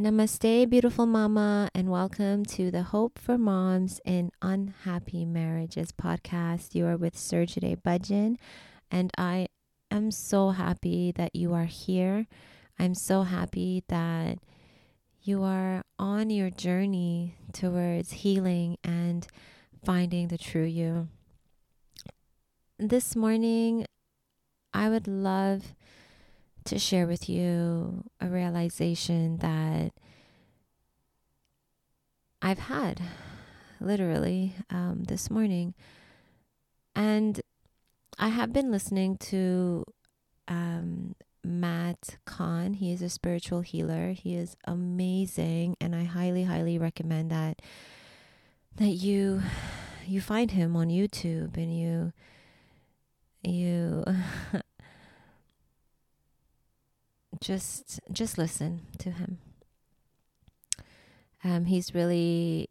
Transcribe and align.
Namaste, 0.00 0.70
beautiful 0.70 1.04
mama, 1.04 1.68
and 1.74 1.90
welcome 1.90 2.46
to 2.46 2.70
the 2.70 2.82
Hope 2.82 3.18
for 3.18 3.36
Moms 3.36 4.00
in 4.06 4.30
Unhappy 4.40 5.26
Marriages 5.26 5.92
podcast. 5.92 6.74
You 6.74 6.86
are 6.86 6.96
with 6.96 7.14
Surjade 7.14 7.82
Budgeon, 7.82 8.36
and 8.90 9.10
I 9.18 9.48
am 9.90 10.10
so 10.10 10.48
happy 10.48 11.12
that 11.16 11.36
you 11.36 11.52
are 11.52 11.66
here. 11.66 12.26
I'm 12.78 12.94
so 12.94 13.24
happy 13.24 13.84
that 13.88 14.38
you 15.20 15.42
are 15.42 15.82
on 15.98 16.30
your 16.30 16.48
journey 16.48 17.36
towards 17.52 18.12
healing 18.12 18.78
and 18.82 19.26
finding 19.84 20.28
the 20.28 20.38
true 20.38 20.64
you. 20.64 21.08
This 22.78 23.14
morning, 23.14 23.84
I 24.72 24.88
would 24.88 25.06
love 25.06 25.74
to 26.66 26.78
share 26.78 27.06
with 27.06 27.28
you 27.28 28.04
a 28.20 28.28
realization 28.28 29.38
that 29.38 29.92
I've 32.40 32.58
had 32.58 33.00
literally 33.80 34.54
um, 34.70 35.04
this 35.04 35.30
morning. 35.30 35.74
And 36.94 37.40
I 38.18 38.28
have 38.28 38.52
been 38.52 38.70
listening 38.70 39.16
to 39.18 39.84
um, 40.48 41.14
Matt 41.44 42.18
Kahn. 42.24 42.74
He 42.74 42.92
is 42.92 43.02
a 43.02 43.08
spiritual 43.08 43.62
healer. 43.62 44.12
He 44.12 44.36
is 44.36 44.56
amazing, 44.64 45.76
and 45.80 45.94
I 45.94 46.04
highly, 46.04 46.44
highly 46.44 46.78
recommend 46.78 47.30
that 47.30 47.60
that 48.76 48.90
you 48.90 49.42
you 50.06 50.20
find 50.20 50.50
him 50.50 50.76
on 50.76 50.88
YouTube 50.88 51.56
and 51.56 51.76
you 51.76 52.12
you 53.42 54.04
just 57.42 58.00
just 58.12 58.38
listen 58.38 58.86
to 58.98 59.10
him. 59.10 59.38
Um, 61.44 61.64
he's 61.64 61.94
really 61.94 62.70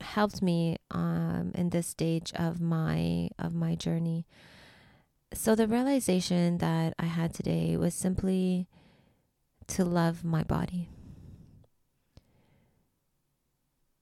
helped 0.00 0.42
me 0.42 0.76
um, 0.90 1.52
in 1.54 1.70
this 1.70 1.86
stage 1.86 2.32
of 2.36 2.60
my 2.60 3.30
of 3.38 3.54
my 3.54 3.74
journey. 3.74 4.26
So 5.32 5.54
the 5.54 5.66
realization 5.66 6.58
that 6.58 6.94
I 6.98 7.06
had 7.06 7.34
today 7.34 7.76
was 7.76 7.94
simply 7.94 8.68
to 9.68 9.84
love 9.84 10.22
my 10.22 10.44
body. 10.44 10.88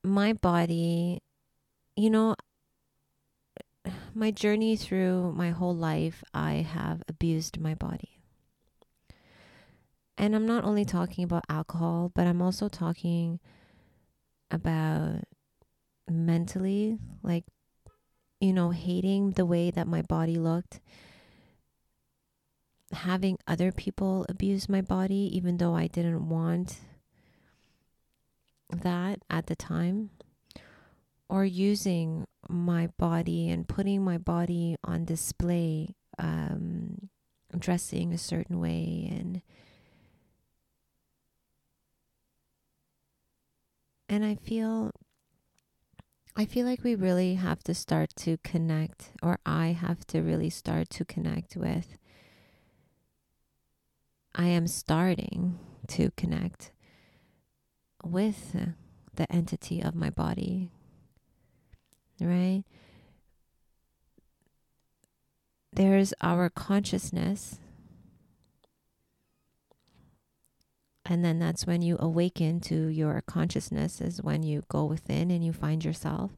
My 0.03 0.35
body, 0.35 1.23
you 1.97 2.11
know, 2.11 2.35
my 4.15 4.31
journey 4.31 4.77
through 4.77 5.33
my 5.33 5.51
whole 5.51 5.75
life, 5.75 6.23
I 6.35 6.55
have 6.57 7.03
abused 7.09 7.59
my 7.59 7.75
body. 7.75 8.14
And 10.25 10.35
I'm 10.35 10.47
not 10.47 10.65
only 10.65 10.87
talking 10.87 11.23
about 11.23 11.45
alcohol, 11.51 12.11
but 12.15 12.27
I'm 12.27 12.41
also 12.41 12.71
talking 12.71 13.41
about 14.51 15.25
mentally, 16.09 16.97
like, 17.23 17.45
you 18.41 18.55
know, 18.55 18.71
hating 18.71 19.33
the 19.33 19.45
way 19.45 19.71
that 19.71 19.87
my 19.87 20.01
body 20.01 20.37
looked, 20.37 20.81
having 22.91 23.37
other 23.47 23.71
people 23.71 24.25
abuse 24.31 24.67
my 24.67 24.81
body, 24.81 25.29
even 25.37 25.59
though 25.59 25.75
I 25.75 25.89
didn't 25.89 26.27
want 26.27 26.79
that 28.71 29.19
at 29.29 29.47
the 29.47 29.55
time, 29.55 30.09
or 31.29 31.45
using 31.45 32.27
my 32.49 32.87
body 32.97 33.51
and 33.51 33.69
putting 33.69 34.03
my 34.03 34.17
body 34.17 34.77
on 34.83 35.05
display, 35.05 35.97
um, 36.19 37.11
dressing 37.59 38.15
a 38.15 38.19
certain 38.19 38.59
way 38.59 39.07
and 39.15 39.43
And 44.15 44.25
I 44.25 44.37
feel 44.37 44.93
I 46.37 46.45
feel 46.45 46.65
like 46.67 46.85
we 46.85 46.95
really 46.95 47.35
have 47.35 47.65
to 47.65 47.75
start 47.75 48.15
to 48.19 48.37
connect 48.45 49.11
or 49.25 49.41
I 49.45 49.73
have 49.73 50.07
to 50.07 50.21
really 50.21 50.51
start 50.51 50.89
to 50.91 51.05
connect 51.05 51.57
with 51.57 51.99
I 54.33 54.47
am 54.47 54.69
starting 54.69 55.59
to 55.89 56.13
connect 56.17 56.71
with 58.05 58.57
the 59.17 59.33
entity 59.33 59.81
of 59.83 59.97
my 59.97 60.11
body. 60.11 60.71
Right? 62.21 62.63
There's 65.73 66.15
our 66.21 66.49
consciousness 66.51 67.59
And 71.07 71.25
then 71.25 71.39
that's 71.39 71.67
when 71.67 71.83
you 71.83 71.97
awaken 72.01 72.61
to 72.61 72.87
your 72.89 73.21
consciousness, 73.27 74.01
is 74.01 74.23
when 74.23 74.43
you 74.43 74.65
go 74.69 74.85
within 74.85 75.31
and 75.31 75.45
you 75.45 75.53
find 75.53 75.85
yourself. 75.85 76.31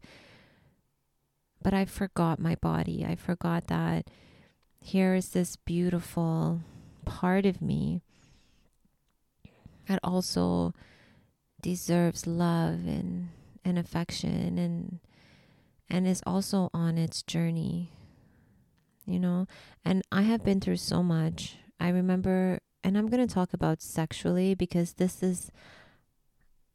But 1.63 1.73
I 1.73 1.85
forgot 1.85 2.39
my 2.39 2.57
body. 2.57 3.05
I 3.09 3.15
forgot 3.15 3.69
that 3.69 4.11
here 4.81 5.15
is 5.15 5.31
this 5.31 5.57
beautiful 5.57 6.61
part 7.05 7.47
of 7.47 7.63
me 7.63 8.03
that 9.89 10.01
also 10.03 10.75
deserves 11.63 12.27
love 12.27 12.87
and, 12.87 13.29
and 13.65 13.79
affection 13.79 14.59
and 14.59 15.01
and 15.89 16.07
is 16.07 16.23
also 16.27 16.71
on 16.75 16.99
its 16.99 17.23
journey 17.23 17.93
you 19.07 19.19
know 19.19 19.47
and 19.85 20.03
i 20.11 20.23
have 20.23 20.45
been 20.45 20.61
through 20.61 20.77
so 20.77 21.03
much 21.03 21.57
i 21.79 21.89
remember 21.89 22.61
and 22.87 22.97
I'm 22.97 23.09
going 23.09 23.27
to 23.27 23.35
talk 23.35 23.53
about 23.53 23.83
sexually 23.83 24.55
because 24.55 24.93
this 24.93 25.21
is 25.21 25.51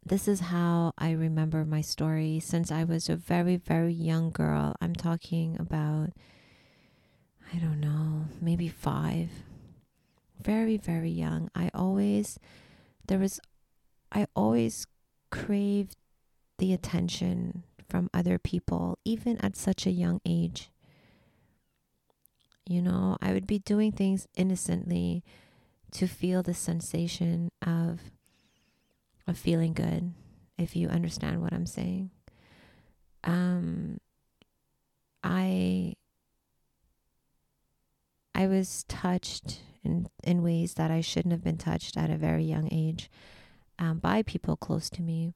this 0.05 0.27
is 0.27 0.41
how 0.41 0.91
I 0.97 1.11
remember 1.11 1.63
my 1.63 1.79
story 1.79 2.41
since 2.43 2.69
I 2.69 2.83
was 2.83 3.07
a 3.07 3.15
very 3.15 3.55
very 3.55 3.93
young 3.93 4.29
girl. 4.29 4.75
I'm 4.81 4.93
talking 4.93 5.55
about 5.57 6.09
I 7.53 7.59
don't 7.59 7.79
know, 7.79 8.25
maybe 8.41 8.67
5. 8.67 9.29
Very 10.43 10.75
very 10.75 11.09
young. 11.09 11.49
I 11.55 11.71
always 11.73 12.37
there 13.07 13.19
was 13.19 13.39
I 14.11 14.27
always 14.35 14.87
craved 15.31 15.95
the 16.57 16.73
attention 16.73 17.63
from 17.87 18.09
other 18.13 18.37
people 18.37 18.99
even 19.05 19.37
at 19.37 19.55
such 19.55 19.85
a 19.85 19.91
young 19.91 20.19
age. 20.25 20.71
You 22.67 22.81
know, 22.81 23.15
I 23.21 23.31
would 23.31 23.47
be 23.47 23.59
doing 23.59 23.93
things 23.93 24.27
innocently 24.35 25.23
to 25.91 26.07
feel 26.07 26.41
the 26.43 26.53
sensation 26.53 27.49
of 27.65 27.99
of 29.27 29.37
feeling 29.37 29.73
good 29.73 30.13
if 30.57 30.75
you 30.75 30.87
understand 30.87 31.41
what 31.41 31.53
I'm 31.53 31.65
saying. 31.65 32.11
Um 33.23 33.97
I 35.23 35.93
I 38.33 38.47
was 38.47 38.85
touched 38.87 39.61
in 39.83 40.07
in 40.23 40.41
ways 40.41 40.75
that 40.75 40.91
I 40.91 41.01
shouldn't 41.01 41.31
have 41.31 41.43
been 41.43 41.57
touched 41.57 41.97
at 41.97 42.09
a 42.09 42.17
very 42.17 42.43
young 42.43 42.69
age 42.71 43.09
um, 43.79 43.99
by 43.99 44.21
people 44.21 44.55
close 44.55 44.89
to 44.91 45.01
me. 45.01 45.33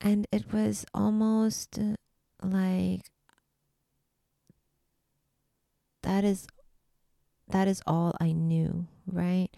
And 0.00 0.26
it 0.32 0.52
was 0.52 0.84
almost 0.94 1.78
like 2.42 3.10
that 6.20 6.28
is 6.28 6.46
that 7.48 7.66
is 7.66 7.80
all 7.86 8.14
I 8.20 8.32
knew, 8.32 8.86
right? 9.10 9.48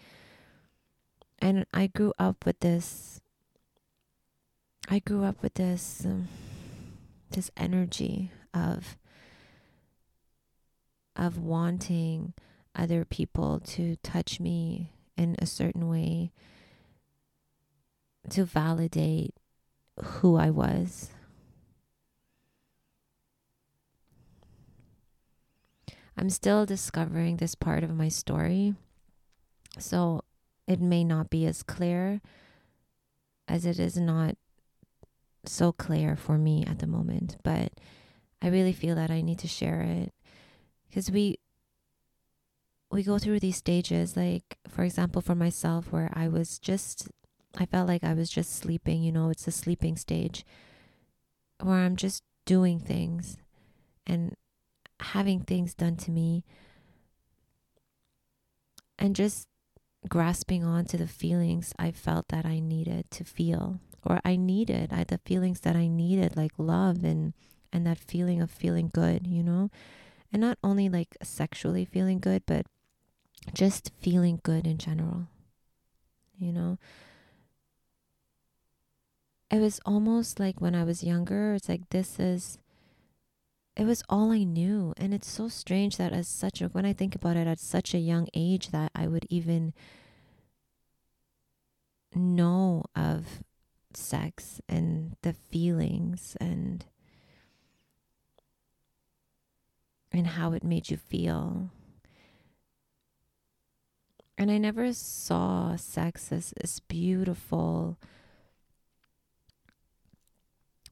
And 1.39 1.65
I 1.73 1.87
grew 1.87 2.13
up 2.17 2.45
with 2.45 2.61
this 2.61 3.19
I 4.87 4.99
grew 4.99 5.25
up 5.25 5.43
with 5.43 5.55
this 5.55 6.03
um, 6.05 6.29
this 7.31 7.51
energy 7.57 8.31
of 8.53 8.95
of 11.17 11.37
wanting 11.37 12.33
other 12.73 13.03
people 13.03 13.59
to 13.59 13.97
touch 13.97 14.39
me 14.39 14.93
in 15.17 15.35
a 15.39 15.45
certain 15.45 15.89
way 15.89 16.31
to 18.29 18.45
validate 18.45 19.35
who 20.01 20.37
I 20.37 20.49
was 20.49 21.09
I'm 26.17 26.29
still 26.29 26.65
discovering 26.65 27.37
this 27.37 27.55
part 27.55 27.83
of 27.83 27.95
my 27.95 28.09
story. 28.09 28.75
So 29.79 30.21
it 30.67 30.79
may 30.79 31.03
not 31.03 31.29
be 31.29 31.45
as 31.45 31.63
clear 31.63 32.21
as 33.47 33.65
it 33.65 33.79
is 33.79 33.97
not 33.97 34.35
so 35.45 35.71
clear 35.71 36.15
for 36.15 36.37
me 36.37 36.65
at 36.65 36.79
the 36.79 36.87
moment, 36.87 37.37
but 37.43 37.73
I 38.41 38.47
really 38.47 38.73
feel 38.73 38.95
that 38.95 39.11
I 39.11 39.21
need 39.21 39.39
to 39.39 39.47
share 39.47 39.81
it 39.81 40.13
because 40.87 41.09
we 41.09 41.39
we 42.91 43.03
go 43.03 43.17
through 43.17 43.39
these 43.39 43.57
stages 43.57 44.15
like 44.15 44.57
for 44.67 44.83
example 44.83 45.21
for 45.21 45.33
myself 45.33 45.91
where 45.91 46.11
I 46.13 46.27
was 46.27 46.59
just 46.59 47.09
I 47.57 47.65
felt 47.65 47.87
like 47.87 48.03
I 48.03 48.13
was 48.13 48.29
just 48.29 48.55
sleeping, 48.55 49.03
you 49.03 49.11
know, 49.11 49.29
it's 49.29 49.47
a 49.47 49.51
sleeping 49.51 49.95
stage 49.95 50.45
where 51.61 51.77
I'm 51.77 51.95
just 51.95 52.23
doing 52.45 52.79
things 52.79 53.37
having 55.13 55.39
things 55.39 55.73
done 55.73 55.95
to 55.95 56.11
me 56.11 56.43
and 58.97 59.15
just 59.15 59.47
grasping 60.09 60.63
onto 60.63 60.97
the 60.97 61.07
feelings 61.07 61.73
I 61.77 61.91
felt 61.91 62.27
that 62.29 62.45
I 62.45 62.59
needed 62.59 63.09
to 63.11 63.23
feel 63.23 63.79
or 64.03 64.19
I 64.25 64.35
needed 64.35 64.91
I 64.91 65.03
the 65.03 65.19
feelings 65.19 65.61
that 65.61 65.75
I 65.75 65.87
needed 65.87 66.35
like 66.35 66.53
love 66.57 67.03
and 67.03 67.33
and 67.71 67.87
that 67.87 67.97
feeling 67.97 68.41
of 68.41 68.51
feeling 68.51 68.89
good, 68.93 69.25
you 69.25 69.41
know? 69.41 69.71
And 70.31 70.39
not 70.41 70.57
only 70.63 70.89
like 70.89 71.17
sexually 71.23 71.85
feeling 71.85 72.19
good, 72.19 72.43
but 72.45 72.65
just 73.53 73.91
feeling 73.99 74.39
good 74.43 74.67
in 74.67 74.77
general. 74.77 75.27
You 76.37 76.53
know? 76.53 76.77
It 79.51 79.59
was 79.59 79.79
almost 79.85 80.39
like 80.39 80.61
when 80.61 80.75
I 80.75 80.83
was 80.83 81.03
younger, 81.03 81.53
it's 81.55 81.67
like 81.67 81.89
this 81.89 82.19
is 82.19 82.59
it 83.83 83.85
was 83.85 84.01
all 84.07 84.31
I 84.31 84.45
knew. 84.45 84.93
And 84.95 85.13
it's 85.13 85.29
so 85.29 85.49
strange 85.49 85.97
that 85.97 86.13
as 86.13 86.25
such 86.25 86.61
a 86.61 86.67
when 86.69 86.85
I 86.85 86.93
think 86.93 87.15
about 87.15 87.35
it 87.35 87.47
at 87.47 87.59
such 87.59 87.93
a 87.93 87.97
young 87.97 88.29
age 88.33 88.69
that 88.69 88.93
I 88.95 89.09
would 89.09 89.27
even 89.29 89.73
know 92.15 92.85
of 92.95 93.43
sex 93.93 94.61
and 94.69 95.17
the 95.21 95.33
feelings 95.33 96.37
and 96.39 96.85
and 100.13 100.27
how 100.27 100.53
it 100.53 100.63
made 100.63 100.89
you 100.89 100.95
feel. 100.95 101.69
And 104.37 104.49
I 104.49 104.59
never 104.59 104.93
saw 104.93 105.75
sex 105.75 106.31
as 106.31 106.53
this 106.55 106.79
beautiful 106.79 107.97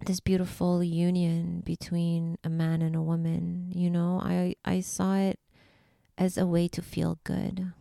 this 0.06 0.19
beautiful 0.19 0.83
union 0.83 1.62
between 1.65 2.38
a 2.44 2.50
man 2.50 2.81
and 2.81 2.95
a 2.95 3.01
woman, 3.01 3.71
you 3.74 3.89
know? 3.89 4.21
I 4.24 4.56
I 4.65 4.81
saw 4.81 5.15
it 5.15 5.39
as 6.18 6.38
a 6.38 6.48
way 6.48 6.68
to 6.69 6.81
feel 6.81 7.19
good. 7.24 7.74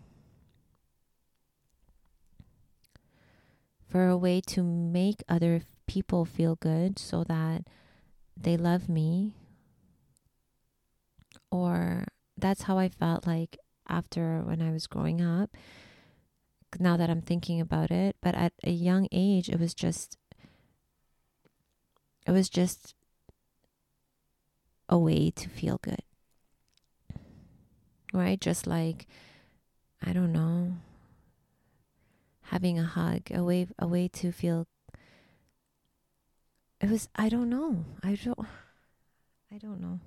For 3.88 4.06
a 4.06 4.16
way 4.16 4.40
to 4.42 4.62
make 4.62 5.24
other 5.28 5.62
people 5.86 6.24
feel 6.24 6.54
good 6.54 6.98
so 6.98 7.24
that 7.24 7.66
they 8.36 8.56
love 8.56 8.88
me 8.88 9.34
or 11.50 12.04
that's 12.36 12.62
how 12.62 12.78
I 12.78 12.88
felt 12.88 13.26
like 13.26 13.58
after 13.88 14.42
when 14.42 14.62
I 14.62 14.70
was 14.70 14.86
growing 14.86 15.20
up. 15.20 15.56
Now 16.78 16.96
that 16.96 17.10
I'm 17.10 17.22
thinking 17.22 17.60
about 17.60 17.90
it, 17.90 18.16
but 18.22 18.34
at 18.36 18.52
a 18.62 18.70
young 18.70 19.08
age, 19.10 19.48
it 19.48 19.58
was 19.58 19.74
just, 19.74 20.16
it 22.26 22.32
was 22.32 22.48
just 22.48 22.94
a 24.88 24.98
way 24.98 25.30
to 25.30 25.48
feel 25.48 25.78
good. 25.82 26.02
Right? 28.12 28.40
Just 28.40 28.66
like, 28.66 29.06
I 30.04 30.12
don't 30.12 30.32
know, 30.32 30.74
having 32.42 32.78
a 32.78 32.84
hug, 32.84 33.22
a 33.32 33.42
way, 33.42 33.68
a 33.78 33.86
way 33.86 34.08
to 34.08 34.32
feel. 34.32 34.66
It 36.80 36.90
was, 36.90 37.08
I 37.14 37.28
don't 37.28 37.50
know. 37.50 37.84
I 38.02 38.18
don't, 38.22 38.46
I 39.52 39.58
don't 39.58 39.80
know. 39.80 40.00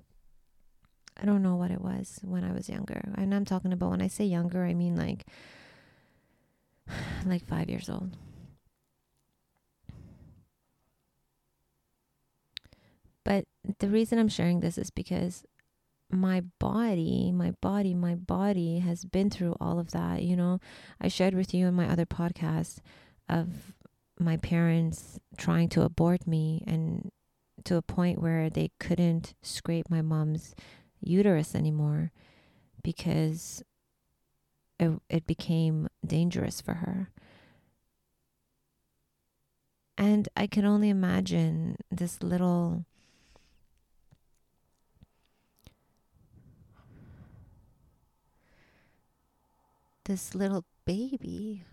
I 1.16 1.24
don't 1.24 1.42
know 1.42 1.56
what 1.56 1.70
it 1.70 1.80
was 1.80 2.18
when 2.22 2.44
I 2.44 2.52
was 2.52 2.68
younger. 2.68 3.12
And 3.16 3.34
I'm 3.34 3.44
talking 3.44 3.72
about 3.72 3.90
when 3.90 4.02
I 4.02 4.08
say 4.08 4.24
younger, 4.24 4.64
I 4.64 4.74
mean 4.74 4.96
like 4.96 5.24
like 7.26 7.46
5 7.46 7.70
years 7.70 7.88
old. 7.88 8.16
But 13.24 13.46
the 13.78 13.88
reason 13.88 14.18
I'm 14.18 14.28
sharing 14.28 14.60
this 14.60 14.78
is 14.78 14.90
because 14.90 15.44
my 16.10 16.42
body, 16.58 17.32
my 17.32 17.52
body, 17.60 17.94
my 17.94 18.14
body 18.14 18.78
has 18.78 19.04
been 19.04 19.30
through 19.30 19.56
all 19.60 19.78
of 19.78 19.90
that. 19.92 20.22
You 20.22 20.36
know, 20.36 20.60
I 21.00 21.08
shared 21.08 21.34
with 21.34 21.54
you 21.54 21.66
in 21.66 21.74
my 21.74 21.88
other 21.88 22.06
podcast 22.06 22.78
of 23.28 23.74
my 24.18 24.36
parents 24.36 25.18
trying 25.36 25.68
to 25.70 25.82
abort 25.82 26.26
me 26.26 26.62
and 26.66 27.10
to 27.64 27.76
a 27.76 27.82
point 27.82 28.20
where 28.20 28.50
they 28.50 28.70
couldn't 28.78 29.34
scrape 29.42 29.90
my 29.90 30.02
mom's 30.02 30.54
uterus 31.00 31.54
anymore 31.54 32.12
because 32.82 33.62
it, 34.78 34.92
it 35.08 35.26
became 35.26 35.88
dangerous 36.06 36.60
for 36.60 36.74
her. 36.74 37.10
And 39.96 40.28
I 40.36 40.46
can 40.46 40.64
only 40.64 40.90
imagine 40.90 41.76
this 41.90 42.22
little 42.22 42.84
this 50.04 50.34
little 50.34 50.64
baby 50.84 51.64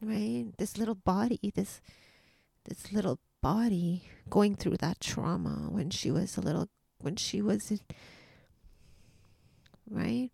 right 0.00 0.46
this 0.58 0.76
little 0.76 0.94
body 0.94 1.38
this 1.54 1.80
this 2.64 2.92
little 2.92 3.18
body 3.40 4.08
going 4.30 4.54
through 4.54 4.76
that 4.76 5.00
trauma 5.00 5.68
when 5.70 5.90
she 5.90 6.10
was 6.10 6.36
a 6.36 6.40
little 6.40 6.68
when 7.04 7.16
she 7.16 7.42
was 7.42 7.70
in, 7.70 7.80
right? 9.90 10.30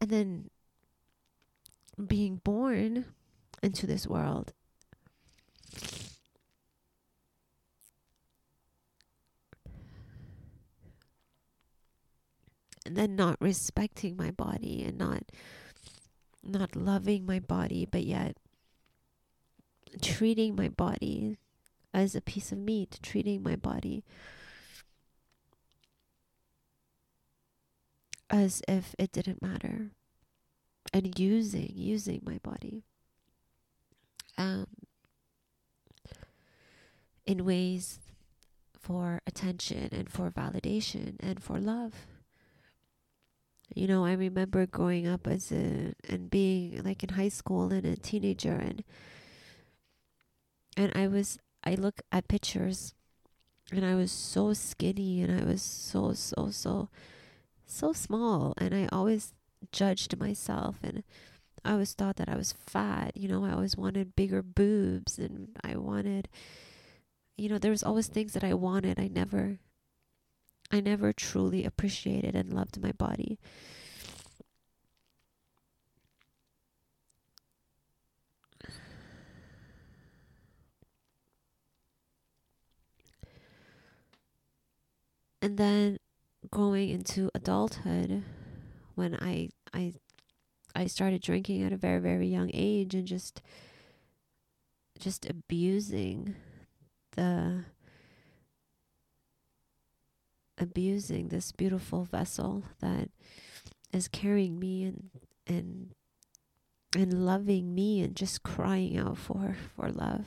And 0.00 0.08
then 0.08 0.50
being 2.06 2.36
born 2.36 3.04
into 3.62 3.86
this 3.86 4.06
world. 4.06 4.52
And 12.90 12.96
then 12.96 13.14
not 13.14 13.36
respecting 13.40 14.16
my 14.16 14.32
body 14.32 14.82
and 14.82 14.98
not 14.98 15.22
not 16.42 16.74
loving 16.74 17.24
my 17.24 17.38
body, 17.38 17.86
but 17.88 18.02
yet 18.02 18.36
treating 20.02 20.56
my 20.56 20.70
body 20.70 21.36
as 21.94 22.16
a 22.16 22.20
piece 22.20 22.50
of 22.50 22.58
meat, 22.58 22.98
treating 23.00 23.44
my 23.44 23.54
body 23.54 24.02
as 28.28 28.60
if 28.66 28.96
it 28.98 29.12
didn't 29.12 29.40
matter, 29.40 29.92
and 30.92 31.16
using 31.16 31.70
using 31.72 32.22
my 32.24 32.38
body 32.42 32.82
um, 34.36 34.66
in 37.24 37.44
ways 37.44 38.00
for 38.80 39.20
attention 39.28 39.90
and 39.92 40.10
for 40.10 40.28
validation 40.28 41.14
and 41.20 41.40
for 41.40 41.60
love. 41.60 41.92
You 43.74 43.86
know, 43.86 44.04
I 44.04 44.12
remember 44.14 44.66
growing 44.66 45.06
up 45.06 45.26
as 45.26 45.52
a 45.52 45.94
and 46.08 46.30
being 46.30 46.82
like 46.82 47.02
in 47.02 47.10
high 47.10 47.28
school 47.28 47.72
and 47.72 47.86
a 47.86 47.96
teenager 47.96 48.54
and 48.54 48.82
and 50.76 50.92
I 50.94 51.06
was 51.06 51.38
I 51.64 51.74
look 51.74 52.02
at 52.10 52.28
pictures 52.28 52.94
and 53.72 53.84
I 53.84 53.94
was 53.94 54.10
so 54.10 54.52
skinny 54.52 55.22
and 55.22 55.40
I 55.40 55.44
was 55.44 55.62
so 55.62 56.12
so 56.14 56.50
so 56.50 56.88
so 57.66 57.92
small 57.92 58.54
and 58.58 58.74
I 58.74 58.88
always 58.92 59.34
judged 59.72 60.18
myself 60.18 60.76
and 60.82 61.04
I 61.64 61.72
always 61.72 61.92
thought 61.92 62.16
that 62.16 62.28
I 62.28 62.36
was 62.36 62.52
fat, 62.52 63.16
you 63.16 63.28
know, 63.28 63.44
I 63.44 63.52
always 63.52 63.76
wanted 63.76 64.16
bigger 64.16 64.42
boobs 64.42 65.18
and 65.18 65.48
I 65.62 65.76
wanted 65.76 66.28
you 67.36 67.48
know, 67.48 67.58
there 67.58 67.70
was 67.70 67.82
always 67.82 68.06
things 68.08 68.34
that 68.34 68.44
I 68.44 68.52
wanted. 68.54 68.98
I 69.00 69.08
never 69.08 69.58
I 70.70 70.80
never 70.80 71.12
truly 71.12 71.64
appreciated 71.64 72.34
and 72.36 72.52
loved 72.52 72.80
my 72.80 72.92
body. 72.92 73.38
and 85.42 85.56
then 85.56 85.98
going 86.50 86.90
into 86.90 87.30
adulthood 87.34 88.22
when 88.94 89.14
I 89.20 89.48
I 89.72 89.94
I 90.74 90.86
started 90.86 91.22
drinking 91.22 91.62
at 91.62 91.72
a 91.72 91.76
very 91.76 92.00
very 92.00 92.28
young 92.28 92.50
age 92.52 92.94
and 92.94 93.06
just 93.06 93.42
just 94.98 95.28
abusing 95.28 96.34
the 97.12 97.64
abusing 100.60 101.28
this 101.28 101.52
beautiful 101.52 102.04
vessel 102.04 102.64
that 102.80 103.08
is 103.92 104.08
carrying 104.08 104.58
me 104.58 104.84
and 104.84 105.10
and 105.46 105.90
and 106.96 107.24
loving 107.26 107.74
me 107.74 108.00
and 108.02 108.14
just 108.16 108.42
crying 108.42 108.96
out 108.98 109.16
for 109.18 109.56
for 109.76 109.90
love. 109.90 110.24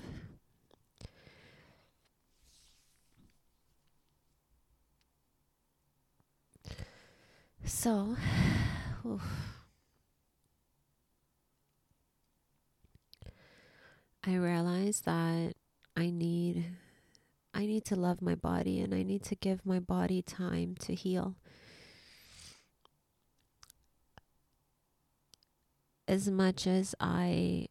So, 7.65 8.15
I 14.25 14.35
realized 14.35 15.05
that 15.05 15.53
I 15.95 16.09
need 16.09 16.75
I 17.53 17.65
need 17.65 17.85
to 17.85 17.95
love 17.95 18.21
my 18.21 18.35
body 18.35 18.79
and 18.79 18.93
I 18.93 19.03
need 19.03 19.23
to 19.25 19.35
give 19.35 19.65
my 19.65 19.79
body 19.79 20.21
time 20.21 20.75
to 20.79 20.95
heal. 20.95 21.35
As 26.07 26.29
much 26.29 26.65
as 26.67 26.95
I 26.99 27.67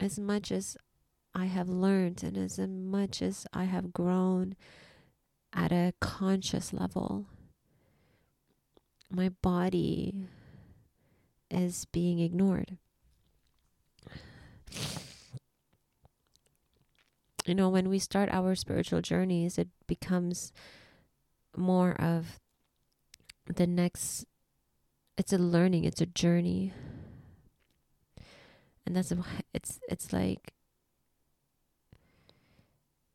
as 0.00 0.18
much 0.18 0.50
as 0.50 0.76
I 1.34 1.46
have 1.46 1.68
learned 1.68 2.22
and 2.24 2.36
as 2.36 2.58
much 2.58 3.22
as 3.22 3.46
I 3.52 3.64
have 3.64 3.92
grown 3.92 4.56
at 5.52 5.72
a 5.72 5.92
conscious 6.00 6.72
level, 6.72 7.26
my 9.10 9.28
body 9.28 10.14
is 11.50 11.84
being 11.86 12.18
ignored. 12.18 12.78
You 17.50 17.56
know, 17.56 17.68
when 17.68 17.88
we 17.88 17.98
start 17.98 18.28
our 18.30 18.54
spiritual 18.54 19.00
journeys, 19.00 19.58
it 19.58 19.66
becomes 19.88 20.52
more 21.56 22.00
of 22.00 22.38
the 23.52 23.66
next, 23.66 24.24
it's 25.18 25.32
a 25.32 25.38
learning, 25.38 25.82
it's 25.82 26.00
a 26.00 26.06
journey. 26.06 26.72
And 28.86 28.94
that's, 28.94 29.12
it's, 29.52 29.80
it's 29.88 30.12
like, 30.12 30.52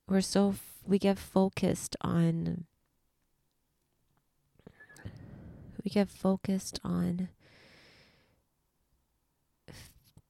we're 0.06 0.20
so, 0.20 0.56
we 0.86 1.00
get 1.00 1.18
focused 1.18 1.96
on, 2.02 2.66
we 5.82 5.90
get 5.90 6.10
focused 6.10 6.78
on 6.84 7.30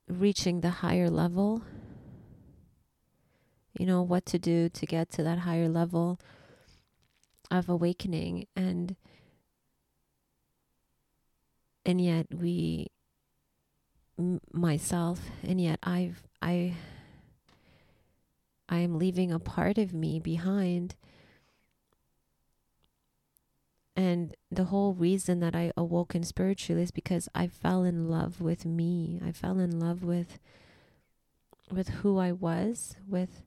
reaching 0.08 0.62
the 0.62 0.86
higher 0.86 1.10
level 1.10 1.64
you 3.78 3.86
know 3.86 4.02
what 4.02 4.26
to 4.26 4.40
do 4.40 4.70
to 4.70 4.86
get 4.86 5.10
to 5.12 5.24
that 5.24 5.40
higher 5.40 5.70
level 5.70 6.20
of 7.52 7.70
awakening 7.70 8.48
and 8.56 8.96
and 11.86 12.02
yet 12.02 12.28
we 12.34 12.88
m- 14.18 14.42
myself 14.52 15.22
and 15.44 15.62
yet 15.62 15.80
i've 15.84 16.24
i 16.42 16.74
i 18.70 18.78
am 18.78 18.98
leaving 18.98 19.32
a 19.32 19.40
part 19.40 19.78
of 19.78 19.94
me 19.94 20.20
behind 20.20 20.96
and 23.96 24.36
the 24.52 24.66
whole 24.66 24.94
reason 24.94 25.40
that 25.40 25.56
I 25.56 25.72
awoken 25.78 26.24
spiritually 26.24 26.84
is 26.84 26.92
because 26.92 27.30
I 27.34 27.48
fell 27.48 27.84
in 27.84 28.10
love 28.10 28.42
with 28.42 28.66
me. 28.66 29.22
I 29.26 29.32
fell 29.32 29.58
in 29.60 29.80
love 29.80 30.04
with 30.04 30.38
with 31.72 31.90
who 31.90 32.18
I 32.20 32.32
was, 32.32 32.96
with 33.08 33.42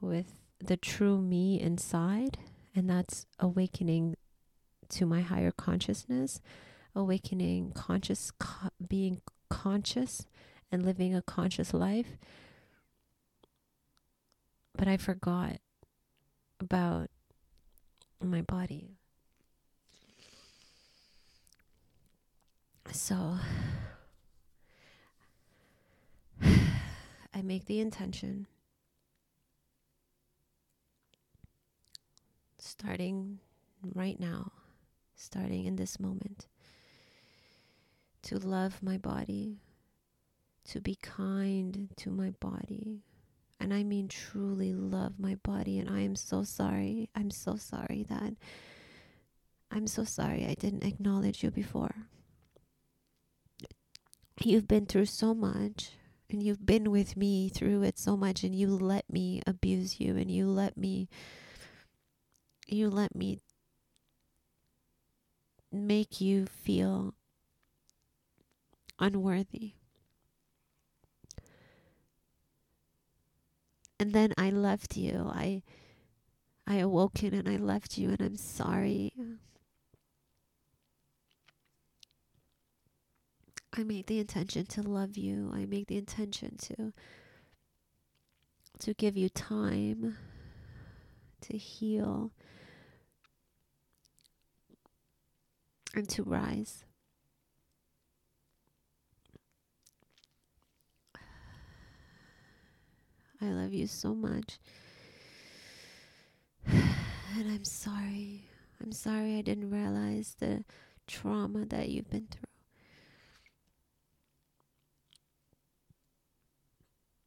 with 0.00 0.34
the 0.58 0.76
true 0.76 1.18
me 1.20 1.60
inside, 1.60 2.38
and 2.74 2.88
that's 2.88 3.26
awakening 3.38 4.16
to 4.90 5.06
my 5.06 5.20
higher 5.20 5.50
consciousness, 5.50 6.40
awakening 6.94 7.72
conscious 7.72 8.30
co- 8.32 8.70
being 8.86 9.20
conscious 9.48 10.26
and 10.72 10.84
living 10.84 11.14
a 11.14 11.22
conscious 11.22 11.72
life. 11.74 12.18
But 14.76 14.88
I 14.88 14.96
forgot 14.96 15.58
about 16.60 17.10
my 18.22 18.42
body. 18.42 18.96
So 22.92 23.36
I 26.42 27.42
make 27.42 27.66
the 27.66 27.80
intention 27.80 28.46
starting 32.80 33.38
right 33.94 34.18
now, 34.18 34.52
starting 35.14 35.66
in 35.66 35.76
this 35.76 36.00
moment, 36.00 36.46
to 38.22 38.38
love 38.38 38.82
my 38.82 38.96
body, 38.96 39.58
to 40.64 40.80
be 40.80 40.94
kind 40.94 41.90
to 41.96 42.10
my 42.10 42.30
body. 42.40 43.02
And 43.60 43.74
I 43.74 43.82
mean 43.82 44.08
truly 44.08 44.72
love 44.72 45.18
my 45.18 45.34
body. 45.42 45.78
And 45.78 45.90
I 45.90 46.00
am 46.00 46.16
so 46.16 46.42
sorry. 46.42 47.10
I'm 47.14 47.30
so 47.30 47.56
sorry 47.56 48.06
that 48.08 48.32
I'm 49.70 49.86
so 49.86 50.04
sorry 50.04 50.46
I 50.46 50.54
didn't 50.54 50.84
acknowledge 50.84 51.44
you 51.44 51.50
before. 51.50 51.94
You've 54.42 54.66
been 54.66 54.86
through 54.86 55.04
so 55.04 55.34
much 55.34 55.90
and 56.30 56.42
you've 56.42 56.64
been 56.64 56.90
with 56.90 57.14
me 57.14 57.50
through 57.50 57.82
it 57.82 57.98
so 57.98 58.16
much 58.16 58.42
and 58.42 58.54
you 58.54 58.68
let 58.68 59.12
me 59.12 59.42
abuse 59.46 60.00
you 60.00 60.16
and 60.16 60.30
you 60.30 60.46
let 60.46 60.78
me 60.78 61.10
you 62.72 62.88
let 62.90 63.14
me 63.14 63.40
make 65.72 66.20
you 66.20 66.46
feel 66.46 67.14
unworthy. 68.98 69.72
And 73.98 74.12
then 74.12 74.32
I 74.38 74.50
left 74.50 74.96
you. 74.96 75.30
I 75.32 75.62
I 76.66 76.76
awoken 76.76 77.34
and 77.34 77.48
I 77.48 77.56
left 77.56 77.98
you 77.98 78.10
and 78.10 78.20
I'm 78.20 78.36
sorry. 78.36 79.12
I 83.72 83.82
make 83.82 84.06
the 84.06 84.18
intention 84.18 84.66
to 84.66 84.82
love 84.82 85.16
you. 85.16 85.50
I 85.54 85.66
make 85.66 85.86
the 85.86 85.96
intention 85.96 86.56
to 86.58 86.92
to 88.80 88.94
give 88.94 89.16
you 89.16 89.28
time 89.28 90.16
to 91.42 91.56
heal 91.56 92.32
and 95.94 96.08
to 96.10 96.22
rise. 96.22 96.84
I 103.42 103.46
love 103.46 103.72
you 103.72 103.86
so 103.86 104.14
much. 104.14 104.58
And 107.38 107.48
I'm 107.48 107.64
sorry. 107.64 108.50
I'm 108.82 108.90
sorry 108.90 109.38
I 109.38 109.42
didn't 109.42 109.70
realize 109.70 110.34
the 110.40 110.64
trauma 111.06 111.64
that 111.66 111.88
you've 111.88 112.10
been 112.10 112.26
through. 112.28 112.50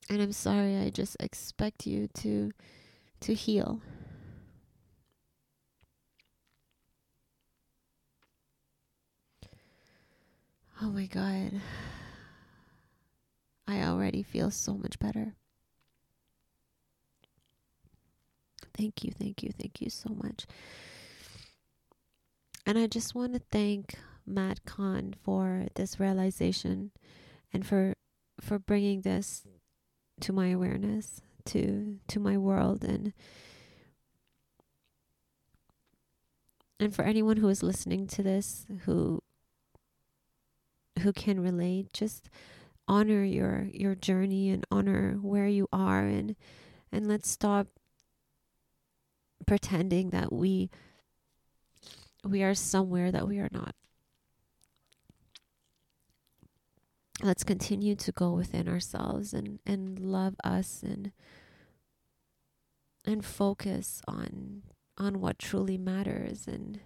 And 0.09 0.21
I'm 0.21 0.33
sorry 0.33 0.77
I 0.77 0.89
just 0.89 1.15
expect 1.21 1.87
you 1.87 2.09
to 2.15 2.51
to 3.21 3.33
heal. 3.33 3.81
Oh 10.83 10.89
my 10.89 11.05
God. 11.05 11.61
I 13.65 13.83
already 13.83 14.21
feel 14.21 14.51
so 14.51 14.73
much 14.73 14.99
better. 14.99 15.33
Thank 18.75 19.05
you, 19.05 19.11
thank 19.17 19.41
you, 19.41 19.51
thank 19.57 19.79
you 19.79 19.89
so 19.89 20.09
much. 20.21 20.45
And 22.65 22.77
I 22.77 22.87
just 22.87 23.15
want 23.15 23.31
to 23.31 23.41
thank 23.49 23.97
Matt 24.25 24.65
Kahn 24.65 25.15
for 25.23 25.67
this 25.75 26.01
realization 26.01 26.91
and 27.53 27.65
for 27.65 27.93
for 28.41 28.59
bringing 28.59 29.03
this 29.03 29.47
to 30.19 30.33
my 30.33 30.49
awareness, 30.49 31.21
to 31.45 31.99
to 32.09 32.19
my 32.19 32.37
world 32.37 32.83
and 32.83 33.13
and 36.77 36.93
for 36.93 37.03
anyone 37.03 37.37
who 37.37 37.47
is 37.47 37.63
listening 37.63 38.05
to 38.07 38.21
this 38.21 38.65
who 38.83 39.22
who 41.03 41.13
can 41.13 41.39
relate 41.39 41.93
just 41.93 42.29
honor 42.87 43.23
your 43.23 43.67
your 43.71 43.95
journey 43.95 44.49
and 44.49 44.65
honor 44.71 45.17
where 45.21 45.47
you 45.47 45.67
are. 45.71 46.05
And 46.05 46.35
and 46.91 47.07
let's 47.07 47.29
stop 47.29 47.67
pretending 49.45 50.09
that 50.09 50.31
we 50.31 50.69
we 52.23 52.43
are 52.43 52.55
somewhere 52.55 53.11
that 53.11 53.27
we 53.27 53.39
are 53.39 53.49
not. 53.51 53.75
Let's 57.21 57.43
continue 57.43 57.95
to 57.95 58.11
go 58.11 58.31
within 58.31 58.67
ourselves 58.67 59.33
and 59.33 59.59
and 59.65 59.99
love 59.99 60.35
us 60.43 60.83
and 60.83 61.11
and 63.05 63.23
focus 63.23 64.01
on 64.07 64.63
on 64.97 65.19
what 65.19 65.39
truly 65.39 65.77
matters 65.77 66.47
and 66.47 66.79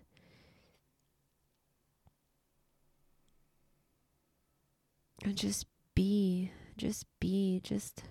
and 5.23 5.35
just 5.35 5.65
be, 5.95 6.51
just 6.77 7.05
be, 7.19 7.59
just 7.63 8.03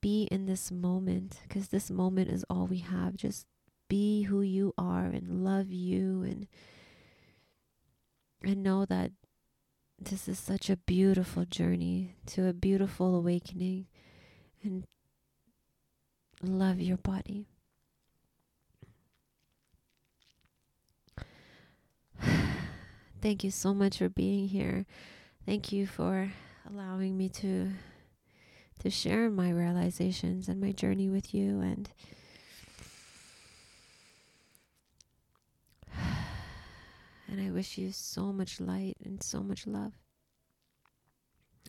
be 0.00 0.28
in 0.30 0.46
this 0.46 0.70
moment 0.70 1.40
because 1.48 1.68
this 1.68 1.90
moment 1.90 2.30
is 2.30 2.44
all 2.50 2.66
we 2.66 2.78
have. 2.78 3.16
Just 3.16 3.46
be 3.88 4.22
who 4.22 4.40
you 4.40 4.74
are 4.76 5.06
and 5.06 5.44
love 5.44 5.70
you 5.70 6.22
and 6.22 6.46
and 8.42 8.62
know 8.62 8.84
that 8.84 9.12
this 9.98 10.28
is 10.28 10.38
such 10.38 10.68
a 10.68 10.76
beautiful 10.76 11.44
journey 11.44 12.16
to 12.26 12.46
a 12.46 12.52
beautiful 12.52 13.16
awakening 13.16 13.86
and 14.62 14.84
love 16.42 16.80
your 16.80 16.98
body. 16.98 17.46
Thank 23.22 23.44
you 23.44 23.50
so 23.50 23.72
much 23.72 23.98
for 23.98 24.08
being 24.08 24.48
here. 24.48 24.84
Thank 25.46 25.72
you 25.72 25.86
for 25.86 26.32
allowing 26.66 27.18
me 27.18 27.28
to 27.28 27.72
to 28.78 28.88
share 28.88 29.28
my 29.28 29.50
realizations 29.50 30.48
and 30.48 30.58
my 30.58 30.72
journey 30.72 31.10
with 31.10 31.34
you 31.34 31.60
and 31.60 31.90
and 37.28 37.42
I 37.42 37.50
wish 37.50 37.76
you 37.76 37.92
so 37.92 38.32
much 38.32 38.58
light 38.58 38.96
and 39.04 39.22
so 39.22 39.40
much 39.40 39.66
love. 39.66 39.92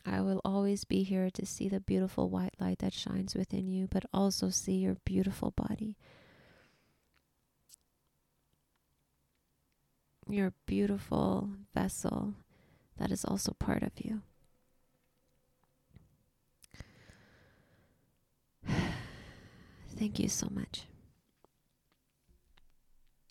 I 0.06 0.22
will 0.22 0.40
always 0.42 0.84
be 0.84 1.02
here 1.02 1.28
to 1.30 1.44
see 1.44 1.68
the 1.68 1.80
beautiful 1.80 2.30
white 2.30 2.54
light 2.58 2.78
that 2.78 2.94
shines 2.94 3.34
within 3.34 3.68
you, 3.68 3.88
but 3.90 4.06
also 4.10 4.48
see 4.48 4.76
your 4.76 4.96
beautiful 5.04 5.50
body. 5.50 5.98
Your 10.28 10.54
beautiful 10.64 11.50
vessel 11.74 12.34
that 12.98 13.10
is 13.10 13.24
also 13.24 13.52
part 13.58 13.82
of 13.82 13.92
you. 13.98 14.22
Thank 19.96 20.18
you 20.18 20.28
so 20.28 20.48
much. 20.50 20.84